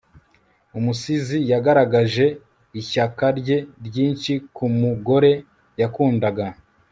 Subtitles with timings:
[0.77, 2.25] Umusizi yagaragaje
[2.81, 3.57] ishyaka rye
[3.87, 5.31] ryinshi ku mugore
[5.81, 6.45] yakundaga